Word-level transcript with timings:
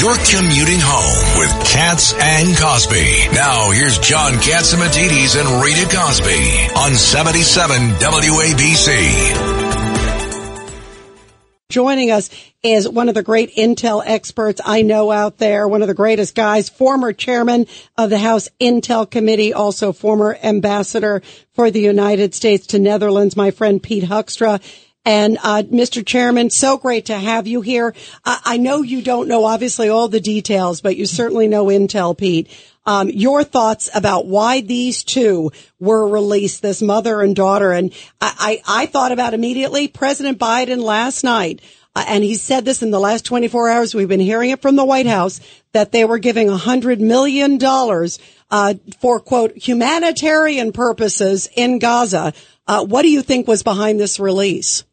You're 0.00 0.16
commuting 0.16 0.80
home 0.80 1.38
with 1.38 1.50
Cats 1.66 2.14
and 2.14 2.56
Cosby. 2.56 3.28
Now 3.34 3.70
here's 3.70 3.98
John 3.98 4.32
Catsimatidis 4.32 5.38
and 5.38 5.62
Rita 5.62 5.86
Cosby 5.94 6.70
on 6.74 6.94
77 6.94 7.90
WABC. 8.00 9.60
Joining 11.68 12.10
us 12.10 12.30
is 12.64 12.88
one 12.88 13.08
of 13.08 13.14
the 13.14 13.22
great 13.22 13.54
Intel 13.54 14.02
experts 14.04 14.60
I 14.64 14.82
know 14.82 15.12
out 15.12 15.38
there, 15.38 15.68
one 15.68 15.82
of 15.82 15.88
the 15.88 15.94
greatest 15.94 16.34
guys, 16.34 16.68
former 16.68 17.12
chairman 17.12 17.66
of 17.96 18.10
the 18.10 18.18
House 18.18 18.48
Intel 18.58 19.08
Committee, 19.08 19.52
also 19.52 19.92
former 19.92 20.36
ambassador 20.42 21.22
for 21.52 21.70
the 21.70 21.80
United 21.80 22.34
States 22.34 22.66
to 22.68 22.80
Netherlands, 22.80 23.36
my 23.36 23.52
friend 23.52 23.80
Pete 23.80 24.02
Hoekstra. 24.02 24.60
And 25.04 25.38
uh, 25.42 25.62
Mr. 25.62 26.04
Chairman, 26.04 26.50
so 26.50 26.76
great 26.76 27.06
to 27.06 27.16
have 27.16 27.46
you 27.46 27.62
here. 27.62 27.94
I, 28.24 28.40
I 28.44 28.56
know 28.58 28.82
you 28.82 29.00
don't 29.00 29.28
know 29.28 29.44
obviously 29.44 29.88
all 29.88 30.08
the 30.08 30.20
details, 30.20 30.82
but 30.82 30.96
you 30.96 31.06
certainly 31.06 31.48
know 31.48 31.66
Intel, 31.66 32.16
Pete. 32.16 32.48
Um, 32.84 33.08
your 33.08 33.44
thoughts 33.44 33.88
about 33.94 34.26
why 34.26 34.60
these 34.60 35.04
two 35.04 35.52
were 35.78 36.06
released, 36.06 36.60
this 36.60 36.82
mother 36.82 37.22
and 37.22 37.34
daughter. 37.34 37.72
And 37.72 37.92
I, 38.20 38.60
I, 38.66 38.82
I 38.82 38.86
thought 38.86 39.12
about 39.12 39.34
immediately 39.34 39.88
President 39.88 40.38
Biden 40.38 40.82
last 40.82 41.24
night. 41.24 41.60
Uh, 41.94 42.04
and 42.06 42.22
he 42.22 42.34
said 42.34 42.64
this 42.64 42.82
in 42.82 42.90
the 42.90 43.00
last 43.00 43.24
24 43.24 43.70
hours. 43.70 43.94
We've 43.94 44.08
been 44.08 44.20
hearing 44.20 44.50
it 44.50 44.62
from 44.62 44.76
the 44.76 44.84
White 44.84 45.06
House 45.06 45.40
that 45.72 45.92
they 45.92 46.04
were 46.04 46.18
giving 46.18 46.48
a 46.48 46.56
hundred 46.56 47.00
million 47.00 47.58
dollars, 47.58 48.18
uh, 48.50 48.74
for 49.00 49.18
quote, 49.18 49.56
humanitarian 49.56 50.72
purposes 50.72 51.48
in 51.56 51.78
Gaza. 51.78 52.32
Uh, 52.66 52.84
what 52.84 53.02
do 53.02 53.08
you 53.08 53.22
think 53.22 53.48
was 53.48 53.62
behind 53.62 53.98
this 53.98 54.20
release? 54.20 54.84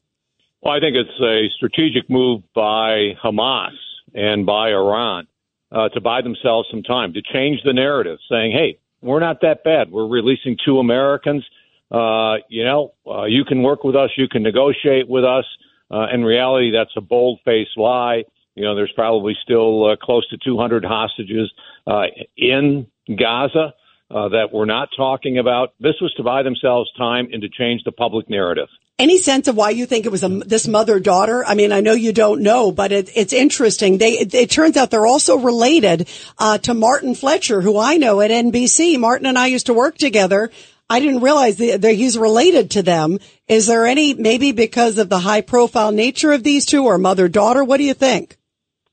Well, 0.62 0.74
I 0.74 0.80
think 0.80 0.96
it's 0.96 1.22
a 1.22 1.50
strategic 1.56 2.10
move 2.10 2.42
by 2.56 3.14
Hamas 3.24 3.76
and 4.14 4.46
by 4.46 4.70
Iran 4.70 5.28
uh, 5.72 5.90
to 5.90 6.02
buy 6.02 6.22
themselves 6.22 6.68
some 6.72 6.84
time 6.84 7.14
to 7.14 7.22
change 7.22 7.62
the 7.64 7.74
narrative, 7.74 8.18
saying, 8.30 8.52
"Hey, 8.52 8.80
we're 9.02 9.20
not 9.20 9.42
that 9.42 9.64
bad. 9.64 9.92
We're 9.92 10.08
releasing 10.08 10.58
two 10.66 10.80
Americans. 10.80 11.46
Uh, 11.92 12.38
you 12.50 12.64
know, 12.64 12.94
uh, 13.06 13.26
you 13.26 13.46
can 13.46 13.62
work 13.62 13.84
with 13.84 13.96
us. 13.96 14.10
You 14.18 14.28
can 14.28 14.44
negotiate 14.44 15.08
with 15.08 15.24
us." 15.24 15.46
Uh, 15.90 16.08
in 16.14 16.24
reality, 16.24 16.72
that's 16.72 16.92
a 16.98 17.02
bold-faced 17.02 17.78
lie. 17.78 18.24
You 18.56 18.64
know, 18.64 18.76
there's 18.76 18.92
probably 18.94 19.38
still 19.42 19.92
uh, 19.92 19.96
close 19.96 20.28
to 20.30 20.38
200 20.38 20.84
hostages 20.84 21.52
uh, 21.86 22.08
in 22.36 22.88
Gaza 23.08 23.74
uh, 24.10 24.30
that 24.30 24.50
we're 24.52 24.66
not 24.66 24.90
talking 24.98 25.38
about. 25.38 25.76
This 25.80 25.96
was 26.02 26.14
to 26.16 26.24
buy 26.24 26.44
themselves 26.44 26.92
time 26.98 27.30
and 27.32 27.42
to 27.42 27.50
change 27.50 27.84
the 27.84 27.92
public 27.92 28.30
narrative. 28.30 28.68
Any 29.00 29.20
sense 29.20 29.48
of 29.48 29.56
why 29.56 29.70
you 29.70 29.86
think 29.86 30.08
it 30.08 30.12
was 30.12 30.24
a, 30.24 30.30
this 30.30 30.68
mother 30.68 31.00
daughter? 31.00 31.46
I 31.46 31.54
mean, 31.54 31.72
I 31.72 31.82
know 31.82 31.94
you 31.94 32.12
don't 32.12 32.42
know, 32.42 32.72
but 32.72 32.92
it, 32.92 33.12
it's 33.16 33.32
interesting. 33.32 34.00
They 34.00 34.14
it, 34.14 34.34
it, 34.34 34.50
turns 34.50 34.76
out 34.76 34.90
they're 34.90 35.06
also 35.06 35.38
related 35.38 36.10
uh, 36.40 36.58
to 36.60 36.74
Martin 36.74 37.14
Fletcher, 37.14 37.62
who 37.62 37.78
I 37.78 37.98
know 37.98 38.22
at 38.22 38.32
NBC. 38.32 39.00
Martin 39.00 39.28
and 39.28 39.38
I 39.38 39.48
used 39.48 39.68
to 39.68 39.74
work 39.76 40.00
together. 40.00 40.50
I 40.90 41.00
didn't 41.00 41.22
realize 41.22 41.58
that, 41.58 41.84
he's 41.84 42.18
related 42.18 42.72
to 42.72 42.82
them. 42.82 43.20
Is 43.48 43.68
there 43.68 43.86
any 43.86 44.16
maybe 44.16 44.52
because 44.52 44.98
of 44.98 45.10
the 45.10 45.20
high 45.20 45.42
profile 45.42 45.92
nature 45.92 46.32
of 46.32 46.44
these 46.44 46.66
two, 46.66 46.86
or 46.86 46.98
mother 46.98 47.28
daughter? 47.28 47.64
What 47.64 47.78
do 47.78 47.84
you 47.84 47.94
think? 47.94 48.36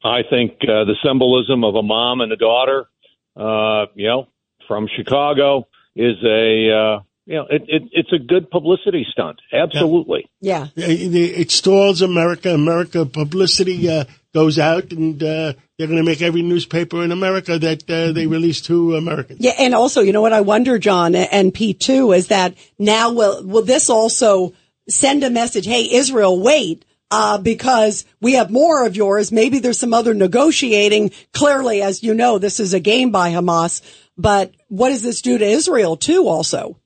I 0.04 0.20
think 0.28 0.59
uh, 0.64 0.84
the 0.84 0.97
symbolism 1.03 1.64
of 1.64 1.76
a 1.76 1.82
mom 1.82 2.20
and 2.20 2.31
a 2.31 2.37
daughter, 2.37 2.91
uh, 3.37 3.87
you 3.94 4.09
know, 4.09 4.28
from 4.69 4.87
Chicago 4.94 5.66
is 5.97 6.16
a 6.22 6.70
uh, 6.70 7.00
you 7.26 7.36
know 7.36 7.46
it, 7.48 7.62
it, 7.68 7.82
it's 7.92 8.12
a 8.12 8.18
good 8.18 8.50
publicity 8.50 9.06
stunt. 9.10 9.40
Absolutely. 9.52 10.28
Yeah. 10.40 10.68
yeah. 10.74 10.86
It 10.88 11.50
stalls 11.50 12.02
America. 12.02 12.52
America 12.52 13.06
publicity 13.06 13.88
uh, 13.88 14.04
goes 14.34 14.58
out, 14.58 14.92
and 14.92 15.22
uh, 15.22 15.54
they're 15.78 15.86
going 15.86 15.98
to 15.98 16.04
make 16.04 16.22
every 16.22 16.42
newspaper 16.42 17.02
in 17.02 17.12
America 17.12 17.58
that 17.58 17.90
uh, 17.90 18.12
they 18.12 18.26
release 18.26 18.60
two 18.60 18.96
Americans. 18.96 19.40
Yeah, 19.40 19.54
and 19.58 19.74
also, 19.74 20.02
you 20.02 20.12
know 20.12 20.22
what 20.22 20.32
I 20.32 20.42
wonder, 20.42 20.78
John 20.78 21.14
and 21.14 21.52
Pete 21.52 21.80
too, 21.80 22.12
is 22.12 22.28
that 22.28 22.54
now 22.78 23.12
will 23.12 23.44
will 23.44 23.64
this 23.64 23.88
also 23.88 24.52
send 24.88 25.24
a 25.24 25.30
message? 25.30 25.66
Hey, 25.66 25.90
Israel, 25.92 26.40
wait 26.40 26.84
uh, 27.10 27.38
because 27.38 28.04
we 28.20 28.32
have 28.34 28.50
more 28.50 28.84
of 28.84 28.96
yours. 28.96 29.30
Maybe 29.30 29.60
there's 29.60 29.78
some 29.78 29.94
other 29.94 30.14
negotiating. 30.14 31.12
Clearly, 31.32 31.80
as 31.80 32.02
you 32.02 32.12
know, 32.12 32.38
this 32.38 32.60
is 32.60 32.74
a 32.74 32.80
game 32.80 33.10
by 33.10 33.30
Hamas. 33.30 33.82
But 34.16 34.52
what 34.68 34.90
does 34.90 35.02
this 35.02 35.22
do 35.22 35.38
to 35.38 35.44
Israel 35.44 35.96
too? 35.96 36.26
Also, 36.26 36.76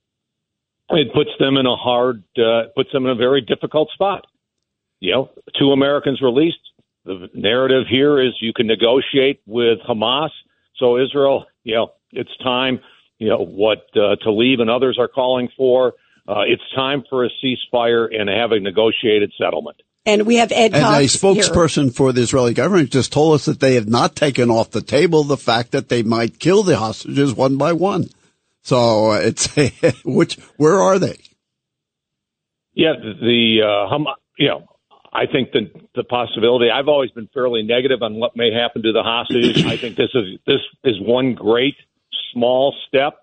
it 0.90 1.12
puts 1.12 1.30
them 1.38 1.56
in 1.56 1.66
a 1.66 1.76
hard, 1.76 2.22
uh, 2.38 2.68
puts 2.74 2.92
them 2.92 3.04
in 3.04 3.10
a 3.10 3.14
very 3.14 3.40
difficult 3.40 3.90
spot. 3.92 4.26
You 5.00 5.12
know, 5.12 5.30
two 5.58 5.72
Americans 5.72 6.20
released. 6.20 6.58
The 7.04 7.28
narrative 7.34 7.86
here 7.88 8.20
is 8.20 8.32
you 8.40 8.52
can 8.52 8.66
negotiate 8.66 9.40
with 9.46 9.78
Hamas. 9.88 10.30
So 10.76 10.98
Israel, 10.98 11.46
you 11.64 11.74
know, 11.74 11.92
it's 12.12 12.36
time. 12.42 12.80
You 13.18 13.30
know 13.30 13.44
what 13.44 13.86
uh, 13.94 14.16
Tlaib 14.24 14.60
and 14.60 14.70
others 14.70 14.98
are 14.98 15.08
calling 15.08 15.48
for. 15.56 15.94
Uh, 16.26 16.42
it's 16.46 16.62
time 16.74 17.04
for 17.08 17.24
a 17.24 17.30
ceasefire 17.42 18.08
and 18.14 18.28
have 18.28 18.52
a 18.52 18.60
negotiated 18.60 19.32
settlement. 19.38 19.80
And 20.04 20.26
we 20.26 20.36
have 20.36 20.52
Ed 20.52 20.74
and 20.74 20.82
Cox 20.82 21.14
a 21.14 21.18
spokesperson 21.18 21.84
here. 21.84 21.92
for 21.92 22.12
the 22.12 22.22
Israeli 22.22 22.54
government 22.54 22.90
just 22.90 23.12
told 23.12 23.34
us 23.34 23.44
that 23.46 23.60
they 23.60 23.74
have 23.74 23.88
not 23.88 24.14
taken 24.14 24.50
off 24.50 24.70
the 24.70 24.82
table 24.82 25.24
the 25.24 25.36
fact 25.36 25.72
that 25.72 25.88
they 25.88 26.02
might 26.02 26.38
kill 26.38 26.62
the 26.62 26.76
hostages 26.76 27.34
one 27.34 27.56
by 27.56 27.72
one. 27.72 28.08
So 28.68 29.12
uh, 29.12 29.20
it's 29.22 30.02
which 30.04 30.36
where 30.56 30.80
are 30.80 30.98
they? 30.98 31.16
Yeah, 32.74 32.92
the 33.00 33.62
uh, 33.62 33.88
hum, 33.88 34.06
you 34.38 34.48
know, 34.48 34.66
I 35.12 35.26
think 35.26 35.52
the 35.52 35.70
the 35.94 36.04
possibility. 36.04 36.70
I've 36.70 36.88
always 36.88 37.10
been 37.10 37.28
fairly 37.34 37.62
negative 37.62 38.02
on 38.02 38.14
what 38.14 38.36
may 38.36 38.52
happen 38.52 38.82
to 38.82 38.92
the 38.92 39.02
hostages. 39.02 39.64
I 39.66 39.76
think 39.76 39.96
this 39.96 40.10
is 40.14 40.38
this 40.46 40.60
is 40.84 41.00
one 41.00 41.34
great 41.34 41.76
small 42.32 42.74
step, 42.86 43.14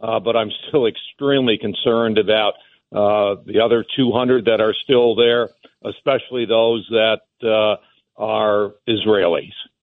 uh, 0.00 0.20
but 0.20 0.36
I'm 0.36 0.50
still 0.68 0.86
extremely 0.86 1.58
concerned 1.58 2.18
about 2.18 2.54
uh, 2.92 3.42
the 3.46 3.60
other 3.64 3.84
200 3.96 4.46
that 4.46 4.60
are 4.60 4.74
still 4.84 5.14
there 5.16 5.50
especially 5.84 6.46
those 6.46 6.86
that 6.90 7.20
uh, 7.42 7.76
are 8.16 8.74
Israelis. 8.88 9.52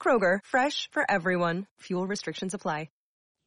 Kroger, 0.00 0.38
fresh 0.44 0.88
for 0.90 1.04
everyone. 1.10 1.66
Fuel 1.80 2.06
restrictions 2.06 2.54
apply. 2.54 2.88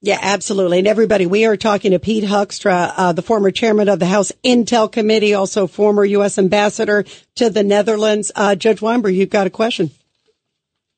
Yeah, 0.04 0.18
absolutely. 0.20 0.80
And 0.80 0.88
everybody, 0.88 1.28
we 1.28 1.46
are 1.46 1.56
talking 1.56 1.92
to 1.92 2.00
Pete 2.00 2.24
Hoekstra, 2.24 2.92
uh, 2.98 3.12
the 3.14 3.22
former 3.22 3.52
chairman 3.52 3.88
of 3.88 4.00
the 4.00 4.08
House 4.08 4.32
Intel 4.44 4.92
Committee, 4.92 5.36
also 5.36 5.68
former 5.68 6.04
U.S. 6.04 6.40
ambassador 6.40 7.06
to 7.36 7.52
the 7.52 7.64
Netherlands. 7.64 8.32
Uh, 8.36 8.56
Judge 8.56 8.82
Weinberg, 8.82 9.14
you've 9.14 9.30
got 9.30 9.46
a 9.46 9.52
question. 9.52 9.92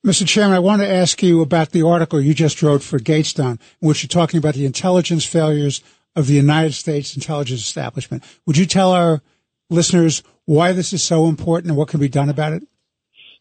Mr. 0.07 0.25
Chairman, 0.25 0.55
I 0.55 0.59
want 0.59 0.81
to 0.81 0.87
ask 0.87 1.21
you 1.21 1.41
about 1.41 1.71
the 1.71 1.85
article 1.85 2.21
you 2.21 2.33
just 2.33 2.63
wrote 2.63 2.81
for 2.81 2.97
Gatestone, 2.97 3.59
in 3.81 3.87
which 3.89 4.03
you're 4.03 4.07
talking 4.07 4.37
about 4.37 4.53
the 4.53 4.65
intelligence 4.65 5.25
failures 5.25 5.81
of 6.15 6.27
the 6.27 6.35
United 6.35 6.73
States 6.73 7.13
intelligence 7.15 7.59
establishment. 7.59 8.23
Would 8.45 8.57
you 8.57 8.65
tell 8.65 8.93
our 8.93 9.21
listeners 9.69 10.23
why 10.45 10.71
this 10.71 10.93
is 10.93 11.03
so 11.03 11.27
important 11.27 11.71
and 11.71 11.77
what 11.77 11.89
can 11.89 11.99
be 11.99 12.07
done 12.07 12.29
about 12.29 12.53
it? 12.53 12.63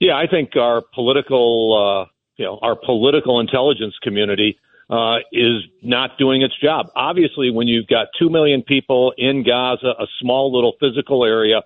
Yeah, 0.02 0.16
I 0.16 0.26
think 0.26 0.56
our 0.56 0.82
political, 0.92 1.78
uh, 1.78 2.10
you 2.36 2.44
know, 2.44 2.58
our 2.60 2.74
political 2.74 3.38
intelligence 3.38 3.94
community 4.02 4.58
uh, 4.90 5.18
is 5.30 5.62
not 5.80 6.18
doing 6.18 6.42
its 6.42 6.58
job. 6.60 6.86
Obviously, 6.96 7.52
when 7.52 7.68
you've 7.68 7.86
got 7.86 8.08
two 8.18 8.28
million 8.28 8.62
people 8.62 9.12
in 9.16 9.44
Gaza, 9.44 9.94
a 10.00 10.06
small 10.20 10.52
little 10.52 10.72
physical 10.80 11.24
area 11.24 11.62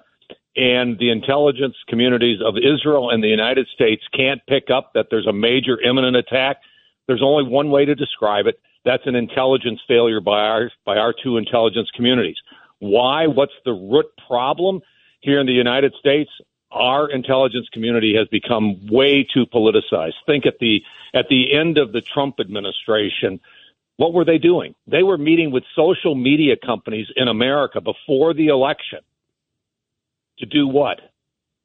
and 0.54 0.98
the 0.98 1.10
intelligence 1.10 1.76
communities 1.88 2.40
of 2.44 2.56
Israel 2.58 3.08
and 3.08 3.24
the 3.24 3.28
United 3.28 3.68
States 3.74 4.02
can't 4.14 4.42
pick 4.46 4.64
up 4.68 4.90
that 4.92 5.06
there's 5.10 5.26
a 5.26 5.32
major 5.32 5.80
imminent 5.80 6.14
attack, 6.14 6.58
there's 7.06 7.22
only 7.24 7.50
one 7.50 7.70
way 7.70 7.86
to 7.86 7.94
describe 7.94 8.46
it. 8.46 8.60
That's 8.84 9.06
an 9.06 9.14
intelligence 9.14 9.80
failure 9.88 10.20
by 10.20 10.40
our 10.40 10.70
by 10.84 10.98
our 10.98 11.14
two 11.22 11.38
intelligence 11.38 11.88
communities. 11.96 12.36
Why? 12.80 13.28
What's 13.28 13.56
the 13.64 13.72
root 13.72 14.12
problem 14.28 14.82
here 15.20 15.40
in 15.40 15.46
the 15.46 15.54
United 15.54 15.94
States? 15.98 16.28
Our 16.70 17.10
intelligence 17.10 17.68
community 17.72 18.14
has 18.16 18.28
become 18.28 18.86
way 18.88 19.22
too 19.24 19.46
politicized. 19.46 20.14
Think 20.26 20.46
at 20.46 20.58
the 20.58 20.82
at 21.14 21.28
the 21.28 21.54
end 21.56 21.78
of 21.78 21.92
the 21.92 22.00
Trump 22.00 22.40
administration, 22.40 23.40
what 23.96 24.12
were 24.12 24.24
they 24.24 24.38
doing? 24.38 24.74
They 24.86 25.02
were 25.02 25.16
meeting 25.16 25.50
with 25.52 25.64
social 25.74 26.14
media 26.14 26.56
companies 26.56 27.06
in 27.16 27.28
America 27.28 27.80
before 27.80 28.34
the 28.34 28.48
election 28.48 29.00
to 30.38 30.46
do 30.46 30.66
what? 30.66 31.00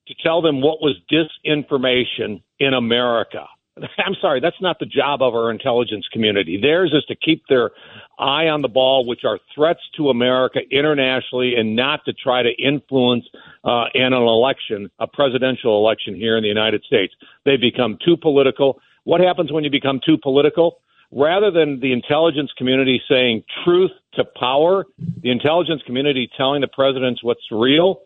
To 0.07 0.13
tell 0.24 0.42
them 0.42 0.62
what 0.62 0.81
was 0.81 0.95
disinformation 1.12 2.42
in 2.59 2.74
America. 2.74 3.48
I'm 4.06 4.15
sorry, 4.21 4.39
that's 4.39 4.62
not 4.62 4.79
the 4.79 4.85
job 4.85 5.21
of 5.21 5.33
our 5.33 5.51
intelligence 5.51 6.07
community. 6.12 6.59
Theirs 6.62 6.91
is 6.94 7.06
to 7.06 7.15
keep 7.15 7.44
their 7.47 7.71
eye 8.19 8.47
on 8.47 8.62
the 8.62 8.68
ball, 8.68 9.06
which 9.06 9.21
are 9.25 9.39
threats 9.53 9.79
to 9.97 10.09
America 10.09 10.59
internationally, 10.71 11.56
and 11.56 11.75
not 11.75 12.03
to 12.06 12.13
try 12.13 12.44
to 12.44 12.51
influence 12.51 13.25
uh, 13.63 13.85
in 13.94 14.13
an 14.13 14.13
election, 14.13 14.89
a 15.00 15.07
presidential 15.07 15.77
election 15.77 16.15
here 16.15 16.38
in 16.38 16.44
the 16.44 16.50
United 16.50 16.83
States. 16.83 17.13
They 17.45 17.57
become 17.57 17.97
too 18.03 18.18
political. 18.18 18.79
What 19.03 19.21
happens 19.21 19.51
when 19.51 19.63
you 19.63 19.71
become 19.71 20.00
too 20.06 20.17
political? 20.17 20.79
Rather 21.13 21.51
than 21.51 21.81
the 21.81 21.91
intelligence 21.91 22.51
community 22.57 23.01
saying 23.09 23.44
truth 23.65 23.91
to 24.13 24.24
power, 24.24 24.85
the 25.21 25.29
intelligence 25.29 25.81
community 25.85 26.29
telling 26.38 26.62
the 26.62 26.67
presidents 26.67 27.21
what's 27.21 27.51
real, 27.51 28.01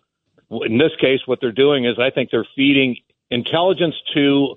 in 0.50 0.78
this 0.78 0.92
case, 1.00 1.20
what 1.26 1.40
they're 1.40 1.52
doing 1.52 1.86
is 1.86 1.98
I 2.00 2.10
think 2.10 2.30
they're 2.32 2.48
feeding 2.56 2.98
intelligence 3.30 3.96
to 4.16 4.56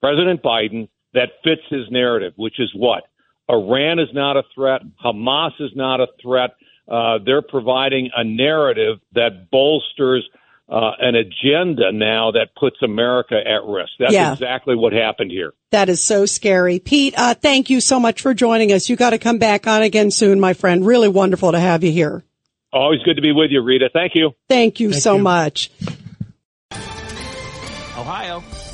President 0.00 0.42
Biden 0.42 0.88
that 1.14 1.30
fits 1.42 1.62
his 1.70 1.90
narrative, 1.90 2.32
which 2.36 2.60
is 2.60 2.70
what? 2.74 3.04
Iran 3.50 3.98
is 3.98 4.08
not 4.12 4.36
a 4.36 4.42
threat. 4.54 4.82
Hamas 5.02 5.52
is 5.60 5.70
not 5.74 6.00
a 6.00 6.06
threat. 6.22 6.50
Uh, 6.86 7.18
they're 7.24 7.42
providing 7.42 8.10
a 8.16 8.24
narrative 8.24 8.98
that 9.14 9.50
bolsters 9.50 10.28
uh, 10.68 10.92
an 11.00 11.14
agenda 11.14 11.92
now 11.92 12.30
that 12.32 12.54
puts 12.54 12.76
America 12.82 13.36
at 13.36 13.64
risk. 13.64 13.92
That's 13.98 14.12
yeah. 14.12 14.32
exactly 14.32 14.76
what 14.76 14.92
happened 14.92 15.30
here. 15.30 15.54
That 15.70 15.88
is 15.88 16.02
so 16.02 16.26
scary. 16.26 16.78
Pete, 16.78 17.14
uh, 17.16 17.34
thank 17.34 17.70
you 17.70 17.80
so 17.80 17.98
much 17.98 18.20
for 18.20 18.34
joining 18.34 18.72
us. 18.72 18.88
You 18.88 18.96
got 18.96 19.10
to 19.10 19.18
come 19.18 19.38
back 19.38 19.66
on 19.66 19.82
again 19.82 20.10
soon, 20.10 20.40
my 20.40 20.52
friend. 20.52 20.86
Really 20.86 21.08
wonderful 21.08 21.52
to 21.52 21.60
have 21.60 21.84
you 21.84 21.92
here. 21.92 22.22
Always 22.70 23.02
good 23.02 23.16
to 23.16 23.22
be 23.22 23.32
with 23.32 23.50
you, 23.50 23.62
Rita. 23.62 23.88
Thank 23.90 24.14
you. 24.14 24.32
Thank 24.48 24.78
you 24.78 24.90
Thank 24.90 25.02
so 25.02 25.16
you. 25.16 25.22
much. 25.22 25.70
Ohio, 27.96 28.42